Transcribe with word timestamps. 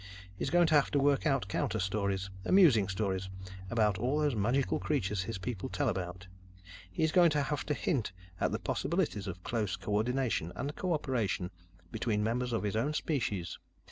He's 0.35 0.49
going 0.49 0.65
to 0.65 0.73
have 0.73 0.89
to 0.93 0.99
work 0.99 1.27
out 1.27 1.47
counter 1.47 1.77
stories 1.79 2.31
amusing 2.43 2.87
stories 2.87 3.29
about 3.69 3.99
all 3.99 4.17
those 4.17 4.33
magical 4.35 4.79
creatures 4.79 5.21
his 5.21 5.37
people 5.37 5.69
tell 5.69 5.89
about. 5.89 6.25
He's 6.91 7.11
going 7.11 7.29
to 7.29 7.41
have 7.43 7.63
to 7.67 7.75
hint 7.75 8.11
at 8.39 8.51
the 8.51 8.57
possibilities 8.57 9.27
of 9.27 9.43
close 9.43 9.75
co 9.75 9.93
ordination 9.93 10.53
and 10.55 10.75
co 10.75 10.93
operation 10.95 11.51
between 11.91 12.23
members 12.23 12.51
of 12.51 12.63
his 12.63 12.75
own 12.75 12.95
species. 12.95 13.59